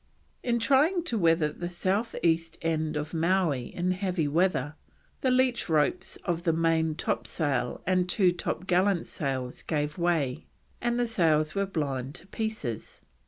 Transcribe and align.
In 0.41 0.57
trying 0.57 1.03
to 1.03 1.17
weather 1.19 1.53
the 1.53 1.69
south 1.69 2.15
east 2.23 2.57
end 2.63 2.97
of 2.97 3.13
Mowee 3.13 3.71
in 3.71 3.91
heavy 3.91 4.27
weather, 4.27 4.73
the 5.21 5.29
leach 5.29 5.69
ropes 5.69 6.15
of 6.25 6.41
the 6.41 6.51
main 6.51 6.95
topsail 6.95 7.83
and 7.85 8.09
two 8.09 8.31
topgallant 8.33 9.05
sails 9.05 9.61
gave 9.61 9.99
way, 9.99 10.47
and 10.81 10.99
the 10.99 11.05
sails 11.05 11.53
were 11.53 11.67
blown 11.67 12.13
to 12.13 12.25
pieces. 12.25 13.01